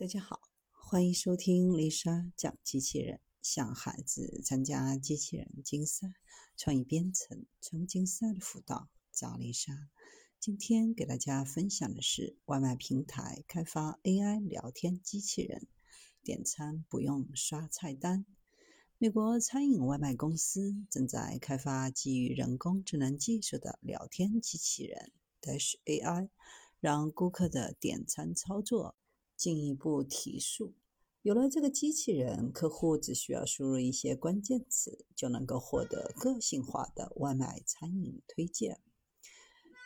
[0.00, 0.40] 大家好，
[0.72, 6.14] 欢迎收听丽莎讲机器人，向孩子参加机器人竞赛、
[6.56, 9.90] 创意编程、创竞赛的辅导，找丽莎。
[10.38, 15.68] 今天给大家分享的是外卖平台开发 AI 聊天机器人，
[16.24, 18.24] 点餐不用刷菜单。
[18.96, 25.12] 美国餐饮外卖公司正在开发基于人工智能技术的聊天机器人
[25.42, 26.30] Dash AI，
[26.80, 28.96] 让顾客的点餐操作。
[29.40, 30.74] 进一步提速。
[31.22, 38.80] 有了这个机器人，客户只需要输入一些关键词，就能够获得个性化的外卖餐饮推荐。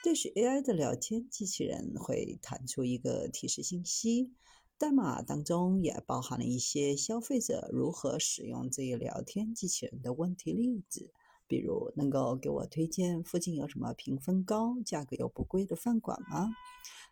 [0.02, 4.32] 这是 AI 的聊天机器人会弹出一个提示信息，
[4.76, 11.12] 代码当中也包含了一些消费者如何使用这一聊天机器人的问题例子，
[11.46, 16.48] 比如能够给我推荐附近有什么评分高、价格又不贵的饭馆吗？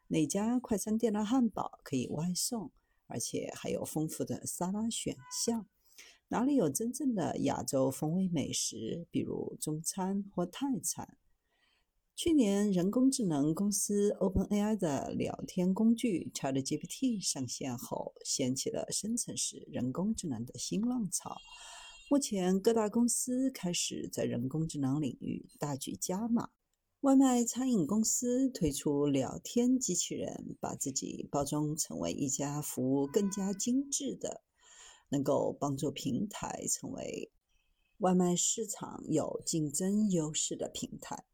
[0.08, 2.70] 哪家快餐店的汉堡可以外送，
[3.06, 5.66] 而且还有丰富的沙拉选项？
[6.28, 11.17] 哪里有真正的亚洲风味美食，比如中餐或泰餐？
[12.14, 21.36] 去年，人工智能公司 OpenAI 的聊天工具 ChatGPT 上线后，掀起了生成式人工智能的新浪潮。
[22.12, 26.50] 目前，各大公司开始在人工智能领域大举加码。
[27.00, 34.42] 外卖餐饮公司推出聊天机器人，把自己包装成为一家服务更加精致的，
[35.08, 37.33] 能够帮助平台成为
[38.00, 41.24] 外卖市场有竞争优势的平台。